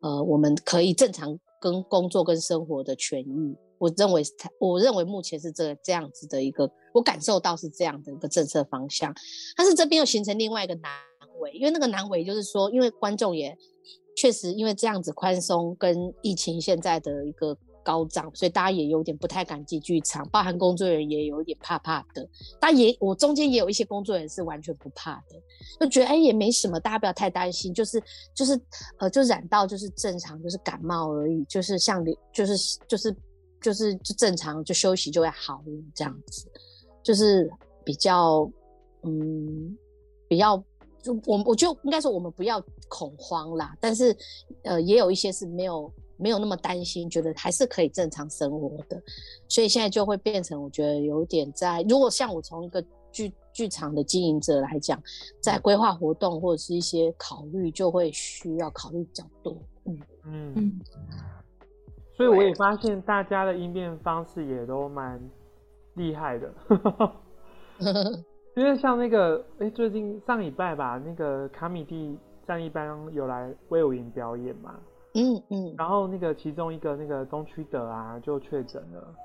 [0.01, 3.55] 呃，我们可以正常跟工作跟生活的权益。
[3.77, 4.23] 我认为，
[4.57, 9.13] 我认为目前是这这样子的一个，我感受到是这样的一个政策方向。
[9.55, 10.91] 但是这边又形成另外一个难
[11.39, 13.55] 为，因为那个难为就是说，因为观众也
[14.15, 22.27] 确实因为这样子宽松跟疫情现在的一个高涨，所以大家也有点不太敢进剧场，包含工作人员也有点怕怕的。
[22.59, 25.41] 但也我中间也有一些工作人员是完全不怕的，
[25.79, 28.01] 就觉得哎也没什么，大家不要太担心，就是
[28.33, 28.59] 就是
[28.97, 33.15] 呃就染到就是正常，就是感冒而已，就是像流就是就是。
[33.61, 35.63] 就是就正常就休息就会好
[35.95, 36.47] 这样子，
[37.01, 37.49] 就是
[37.83, 38.47] 比较
[39.01, 39.75] 嗯
[40.27, 40.63] 比较
[41.01, 44.15] 就我我就应该说我们不要恐慌啦，但是
[44.61, 49.01] 呃也有一些是没有没有那么担心，觉得还是可以正常生活的，
[49.47, 55.01] 所以现在就会变成我觉得有点在如果像我从一个剧剧场的经营者来讲，
[55.39, 59.99] 在规划活动或者是一些考虑，就会需要考虑比较多，嗯。
[60.25, 60.79] 嗯嗯。
[62.17, 65.21] 所以我也发现大家的应变方式也都蛮
[65.95, 66.53] 厉害的，
[68.55, 74.79] 因为像那个哎，最近上礼拜吧，那个卡米蒂战一班有来威武营表演嘛，
[75.15, 79.15] 嗯嗯，然后那个其中一个那个东区的啊就确诊了，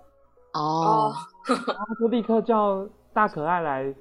[0.55, 1.13] 哦，
[1.47, 3.95] 然后就立刻叫大可爱来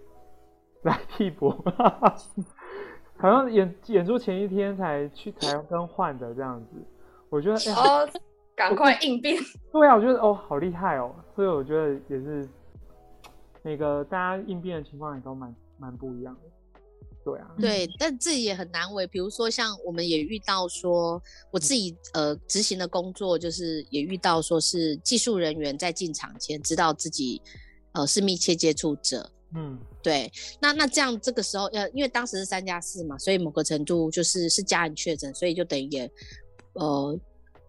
[0.84, 1.50] 来替补，
[3.18, 6.78] 好像演演出前一天才去台湾换的这样子，
[7.30, 8.12] 我觉得哎。
[8.56, 9.38] 赶快应变！
[9.72, 12.46] 对啊，我觉得哦，好厉害哦，所以我觉得也是
[13.64, 16.42] 那个大家应变的情况也都蛮蛮不一样的。
[17.24, 19.06] 对啊，对，但这也很难为。
[19.08, 27.42] 比如说，像我们也遇到说，我自己呃执行的工作，就是也遇到说是技术人员在进场前知道自己
[27.94, 29.30] 呃是密切接触者。
[29.56, 30.32] 嗯，对。
[30.60, 36.12] 那那这样这个时候，呃，因为当时是三加四嘛，所以某个程度就是是家人确诊，所以就等于也
[36.74, 37.20] 呃。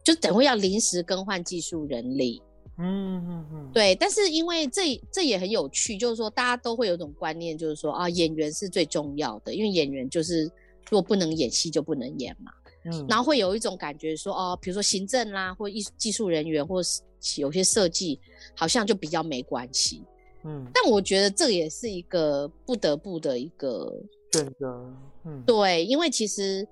[0.03, 2.43] 就等会要临时更换技术人力，
[2.81, 3.95] 嗯嗯嗯，对。
[3.95, 12.53] 但是因为这这也很有趣，就是说大家都会有一种观念，就是说啊，演员是最重要的，因为演员就是如果不能演戏就不能演嘛。
[12.85, 13.07] 嗯。
[13.09, 17.03] 然后会有一种感觉说，哦，比如说行政啦，或艺技术人员，或是
[17.37, 18.19] 有些设计，
[18.57, 20.03] 好像就比较没关系。
[20.45, 20.66] 嗯。
[20.75, 23.95] 但我觉得这也是一个不得不的一个
[24.33, 24.93] 选择。
[25.25, 25.43] 嗯。
[25.47, 26.66] 对，因为其实。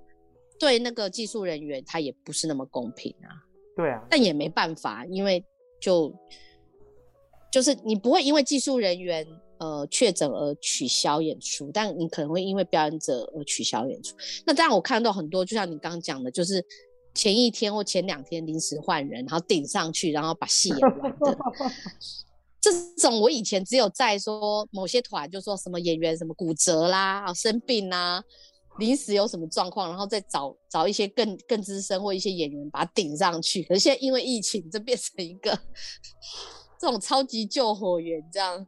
[0.61, 3.31] 对那个技术人员，他也不是那么公平啊。
[3.77, 5.41] 对啊，但也没办法，因为
[5.81, 6.13] 就
[7.53, 9.27] 就是你不会因为技术人员
[9.59, 14.17] 呃确诊而取消演出，但你可能会因为表演者而取消演出。
[14.45, 16.65] 那当然，我看到很多，就像你刚刚讲的，就是
[17.15, 21.39] 前一天或前两天临时换人，然后顶上去，然后把戏演完的。
[22.61, 28.23] 这种我以前只有在说某些团，就说什么演员什么骨折啦、生病啦。
[28.79, 33.63] 临时有什么状况，然后再找找一些更更资深或一些演员把它顶上去。
[33.65, 35.59] 可是现在因为疫情，这变成一个
[36.81, 38.67] 这种超级救火员这样，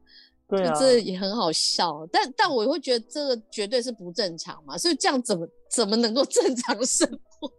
[0.49, 2.07] 对啊，这也很好笑。
[2.11, 7.51] 但但我会觉得这个绝对是不正常嘛，所以这样怎么怎么能够 正常生活？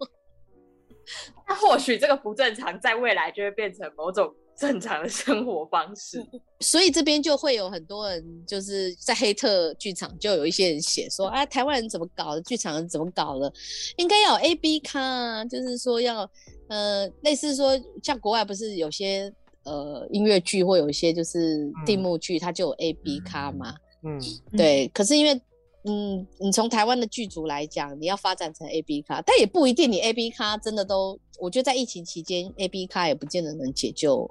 [1.47, 6.23] 那或许这个不正常，在未来就会变成某种正常的生活方式。
[6.59, 13.51] 所以这边就会有很多人，就是在黑特剧场就有一些人写说啊，台湾人怎么搞的，剧场人怎么搞的，
[13.97, 16.29] 应该要 A B 卡啊，就是说要
[16.67, 17.71] 呃，类似说
[18.03, 24.21] 像国外不是有些呃音乐剧或有一些就是定目剧，它就有 A B 卡嘛，嗯，
[24.55, 24.87] 对。
[24.93, 25.41] 可是因为
[25.83, 34.29] 嗯，你从台湾的剧组来讲，你要发展成 A B 卡，但也不一定，你 A B 卡真的都，我觉得在疫情期间，A B 卡也不见得能解救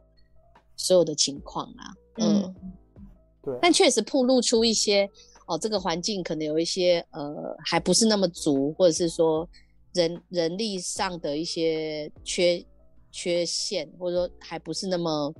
[0.81, 1.95] 所有的情况啊。
[2.19, 2.55] 嗯，
[3.43, 3.59] 对。
[3.61, 5.09] 但确实暴露出一些
[5.47, 9.49] 哦，这个环境可能有一些呃，还不是那么足，或者是说
[9.93, 12.65] 人人力上的一些缺
[13.11, 15.33] 缺陷，或者说还不是那么。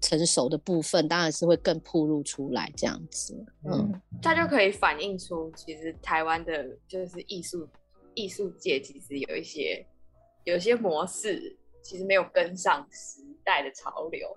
[0.00, 3.34] 成熟的部分当然是会更暴露出来，这样子，
[3.64, 7.68] 嗯，它就可以反映出其实台湾的就是艺术
[8.14, 9.84] 艺术界其实有一些
[10.44, 14.28] 有些模式其实没有跟上时代的潮流，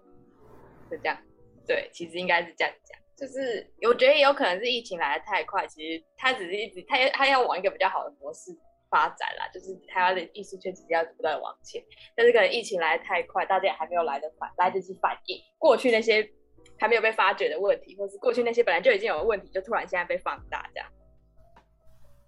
[0.91, 1.17] 是这样，
[1.65, 8.51] 对，其实应该是这样讲，就是我觉得也有可能是疫情来的太快，其实它只是一直它它要往一个比较好的模式。
[8.91, 11.82] 发展啦，就是台湾的艺术圈其实要不断往前，
[12.13, 16.30] 但是可能疫情来的太快，大家也还没有来得反来得及反应过去那些
[16.77, 20.91] 还没有被发掘的问题，或是过去那些本来就已经有问题，就突然现在被放大这样。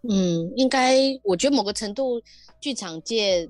[0.09, 2.21] 嗯，应该我觉得某个程度
[2.61, 3.45] 剧场界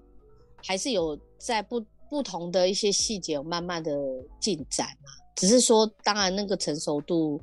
[0.66, 1.80] 还是有在不
[2.14, 3.92] 不同的一些细节有慢慢的
[4.40, 7.42] 进展嘛，只是说当然那个成熟度。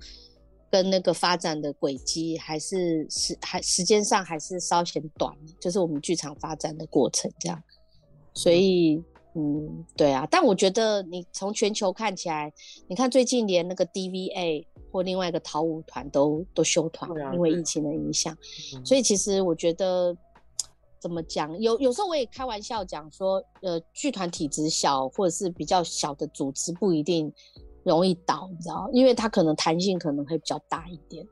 [0.72, 7.61] 跟那个发展的轨迹还是时还时间上还是稍显短，就是我们剧场发展的过程这样，
[8.35, 9.02] 所以
[9.35, 12.52] 嗯对啊，但我觉得你从全球看起来，
[12.87, 18.33] 你看最近连那个 DVA 或另外一个陶舞团都都休团，因为疫情的影响，
[18.85, 20.16] 所以其实我觉得
[21.00, 27.32] 怎么讲，有有时候我也开玩笑讲说，呃，剧团体质小或者是比较小的组织不一定。
[27.82, 31.26] 容易倒，你知道，因为它可能弹性可能会比较大一点。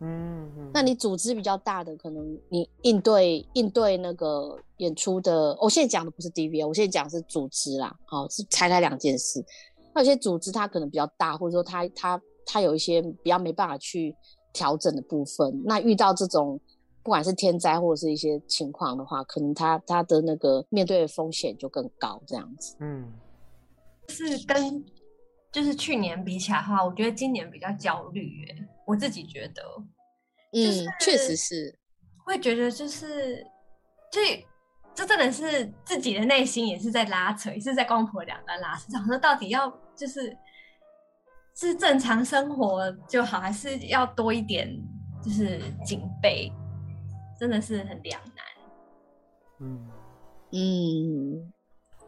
[0.00, 9.42] 嗯，那你组织比较大的，可能你应对应对那个演出的，我现在讲的不是 DV，我现在讲是组织啦，好是拆开两件事。
[9.94, 14.12] 那有些组织它可能比较大，或者说它它它有一些比较没办法去
[14.52, 15.62] 调整的部分。
[15.64, 16.58] 那遇到这种
[17.02, 22.76] 不管是天灾或者是一些情况的话，可能他他的那个面对的风险就更高，这样子。
[22.80, 23.12] 嗯，
[24.08, 24.84] 是跟。
[25.52, 28.68] 就是去年比起来的话，我觉得今年比较焦虑耶。
[28.86, 29.62] 我自己觉得，
[30.54, 31.78] 嗯，确实是
[32.24, 33.46] 会觉得就是，
[34.10, 34.42] 这
[34.94, 38.90] 这真的是自己的内心也是在拉扯，也是在公婆两端拉扯。
[38.90, 40.34] 想说到底要就是
[41.54, 44.74] 是正常生活就好，还是要多一点
[45.22, 46.50] 就是警备，
[47.38, 48.44] 真的是很两难。
[49.60, 49.88] 嗯
[50.52, 51.52] 嗯。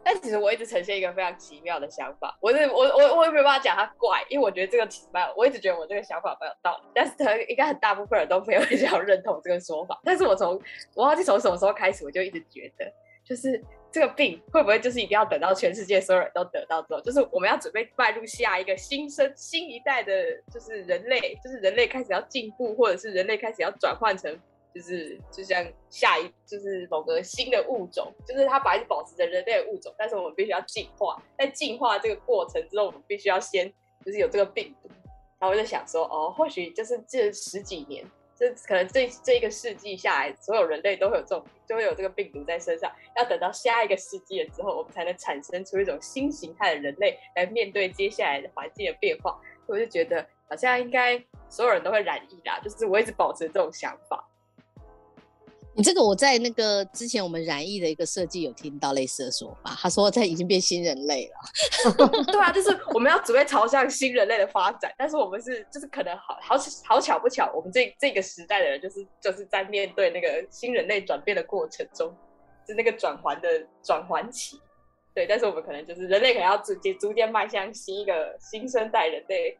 [0.07, 9.99] 但其实我一直呈现一个非常奇妙的想法，我是我我我也没办法讲它怪，因为我觉得这个奇妙，我一直觉得我这个想法蛮有道理，但是可能应该很大部分人都没有比较认同这个说法。
[10.03, 10.61] 但是我从
[10.93, 12.85] 我忘记从什么时候开始，我就一直觉得，
[13.23, 13.59] 就是
[13.91, 20.13] 这个病会不会就是一定要等到全世界所有人都得到之后，就是我们要准备迈入下一个新生新一代的，
[20.53, 24.39] 就是人类，就是人类开始要进步，或者是人类开始要转换成。
[24.75, 31.17] 就是就像下一就是某个新的物种，就是它本来是保持着人类的物种，但是我们必须要进化。
[31.37, 33.71] 在进化这个过程之中，我们必须要先
[34.05, 34.89] 就是有这个病毒。
[35.39, 42.91] 然后我就想说，哦，或许就是这十几年，这可能这这一个世纪下来，所有人类都会有这种，就会有这个病毒在身上。
[43.15, 49.39] 要等到下一个世纪了之后，我们才能产生出一种新形态的人类来面对接下来的环境的变化。
[49.67, 51.17] 我就觉得好像应该
[51.49, 54.29] 所有人都会染疫啦，就是我一直保持这种想法。
[55.77, 61.93] 你这个我在那个之前我们染艺的一个设计有听到类似的说法，他说他已经变新人类了。
[62.31, 72.15] 对啊，就是我们要准备朝向新人类的发展，但是我们是就是可能好好好巧不巧，我们这这个时代的人就是就是在面对那个新人类转变的过程中，
[72.65, 73.49] 是那个转环的
[73.83, 74.57] 转环期。
[75.13, 79.57] 对，但是我们可能就是人类可能要逐渐逐渐迈向新一个新生代人类。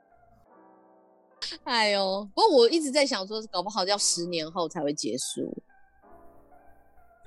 [1.65, 5.54] 哎呦，不过我一直在想说，搞不好要十年后才会结束。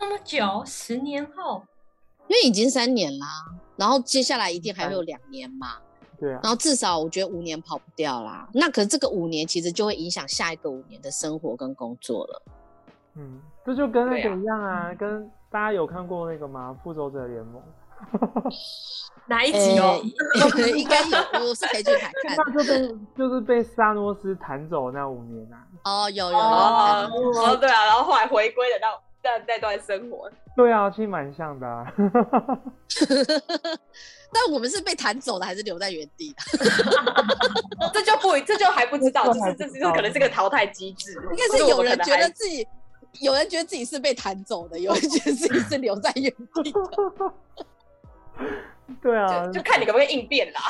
[0.00, 1.62] 那么久，十年后，
[2.28, 3.26] 因为已经三年啦，
[3.76, 5.78] 然后接下来一定还会有两年嘛，
[6.18, 8.48] 对啊，然后至少我觉得五年跑不掉啦。
[8.54, 12.42] 那可是这个五年其实就会影响下一个五年的生活跟工作了。
[13.16, 16.76] 嗯，这就跟那个一样啊，跟大家有看过那个吗？
[16.84, 17.62] 复仇者联盟，
[19.26, 20.00] 哪一集哦？
[20.40, 22.36] 呃 应该有，我是可以去看看。
[22.54, 25.66] 那就被就是被萨诺斯弹走那五年啊。
[25.84, 28.92] 哦，有有哦，对啊，然后后来回归的那
[29.28, 31.84] 那那段生活，对啊，其实蛮像的、啊。
[34.32, 36.42] 但我们是被弹走的，还是留在原地的？
[37.92, 42.66] 这就不这就还不知道，这就是这还不知道这可能是个淘汰机制，应该是有人觉得自己，
[43.20, 46.80] 有人觉得自己是被弹走的，有人觉得自己是留在原地的。
[49.02, 50.60] 对啊，就就看你可不可以应变啦。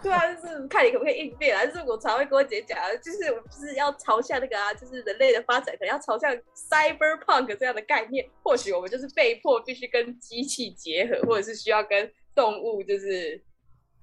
[0.02, 1.64] 对啊，就是看你可不可以应变啊。
[1.66, 8.28] 就是我常会跟我姐讲，就是我就是要朝向那个啊，就是人类的发展可能要朝向 cyberpunk 这样的概念。
[8.42, 13.42] 或许我们就是被迫必须跟机器结合，或者是需要跟动物就是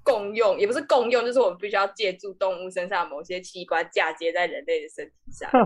[0.04, 5.50] 共用，也不是共用，就是我们必须要借助动物身上某些器官嫁接在人类的身体上。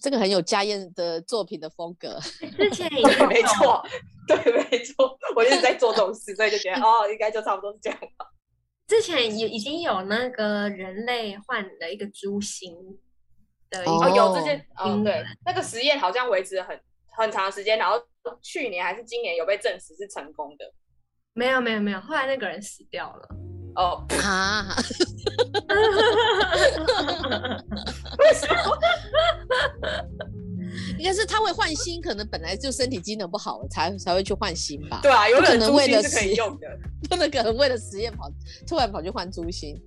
[0.00, 2.18] 这个很有家燕的作品的风格。
[2.56, 3.84] 之前也没错，
[4.28, 4.36] 对，
[4.70, 8.26] 没错，我一直在做这种事，所以就觉得哦，应该就差不多是这样吧。
[8.88, 12.74] 之前也已经有那个人类换了一个猪心
[13.70, 16.78] 的一哦，有这些，哦，嗯对，那个实验好像维持了很
[17.16, 17.98] 很长时间，然后
[18.42, 20.72] 去年还是今年有被证实是成功的。
[21.32, 23.28] 没有没有没有，后来那个人死掉了。
[23.76, 24.66] 哦，啊，
[28.18, 28.43] 为什
[31.44, 35.00] 会换心，可能本来就身体机能不好，才才会去换心吧。
[35.02, 36.66] 对啊，有可可能为了心是可实以用的。
[37.08, 38.30] 不能可能为了实验跑，
[38.66, 39.80] 突然跑去换猪心。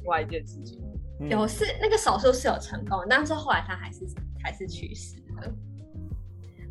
[0.00, 0.80] 另外一件事情，
[1.20, 4.00] 嗯有是那个手术是有成功，但是后来他还是
[4.42, 5.52] 还是去世了。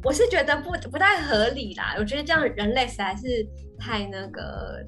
[0.03, 4.83] 我是觉得不不太合理啦，我觉得这样人类实在是太那个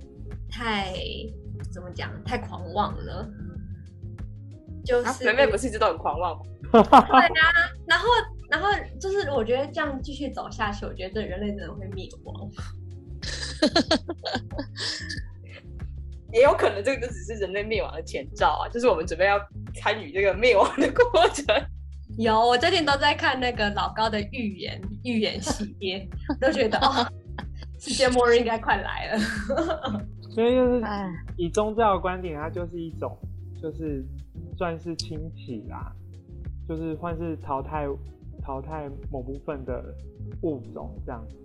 [0.50, 0.92] 太
[1.72, 3.30] 怎么讲，太狂妄了。
[4.84, 6.44] 就是、啊，妹妹不是一直都很狂妄吗？
[6.72, 7.52] 对啊，
[7.86, 8.08] 然后
[8.54, 8.68] 然后
[9.00, 12.48] 就是我觉得这样继续走下去，我觉得这人类真的会灭亡。
[16.32, 19.40] 也有可能这个就只是人类灭亡的前兆啊，就是我们准备要
[19.74, 21.46] 参与这个灭亡的过程。
[22.20, 26.08] 有，我最近都在看那个老高的预言预言系列，
[26.40, 27.12] 都觉得哦，
[27.80, 29.20] 世界末日应该快来了。
[30.30, 33.18] 所以就是哎，以宗教的观点，它就是一种，
[33.60, 34.06] 就是
[34.56, 35.92] 算是清洗啦，
[36.70, 37.88] 就是算是淘汰
[38.44, 39.84] 淘汰某部分的
[40.42, 41.38] 物种这样子。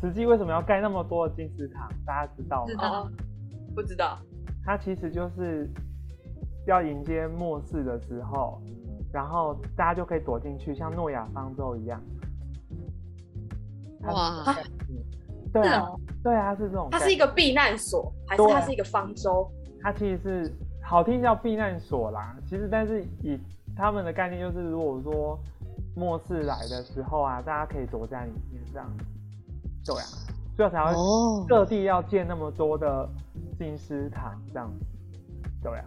[0.00, 1.90] 实际为什么要盖那么多的金石堂？
[2.06, 2.66] 大家知道吗？
[2.66, 3.10] 知道哦，
[3.74, 4.18] 不知道，
[4.64, 5.68] 它其实就是
[6.66, 8.60] 要迎接末世的时候，
[9.12, 12.00] 然后大家就可以躲进去，像诺亚方舟一样。
[14.02, 14.44] 它哇，
[14.88, 14.96] 嗯
[15.52, 15.86] 对啊，
[16.22, 16.88] 对啊，是这种。
[16.90, 19.50] 它是一个避难所，还是它是一个方舟？
[19.80, 20.52] 它其实是
[20.82, 23.38] 好听叫避难所啦，其实但是以
[23.76, 25.38] 他们的概念就是，如果说
[25.96, 28.86] 末世来的时候啊，大家可以躲在里面这样。
[28.98, 29.04] 子，
[29.84, 30.06] 对啊，
[30.56, 33.08] 所以才会哦，各地要建那么多的
[33.58, 34.70] 金丝塔这样。
[34.70, 34.84] 子，
[35.62, 35.84] 对啊，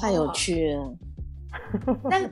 [0.00, 0.94] 太有趣了。
[2.10, 2.30] 但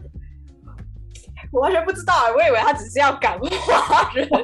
[1.52, 4.36] 我完全不知道啊，我以为他只是要感化人的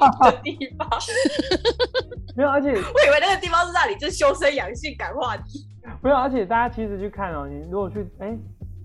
[0.42, 0.88] 地方，
[2.36, 5.42] 没有，而且 我以为那个地方是让你就修身养性、感化你。
[6.02, 8.36] 没有，而且大家其实去看哦，你如果去哎、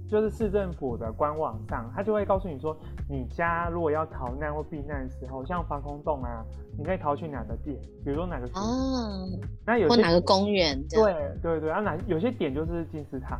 [0.09, 2.77] 就是市政府的官网上，它就会告诉你说，
[3.09, 6.45] 你家如果要逃难或避难的时候，像防空洞啊，
[6.77, 9.25] 你可以逃去哪个点，比如说哪个区，啊，
[9.65, 10.81] 那有些或哪个公园？
[10.89, 13.39] 对对对，啊哪有些点就是金字塔，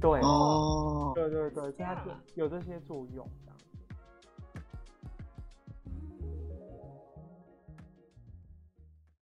[0.00, 3.26] 对，哦，对对对，它是有这些作用。